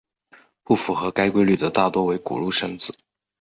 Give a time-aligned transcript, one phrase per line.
[0.63, 2.91] 不符合该规律的大多为古入声字。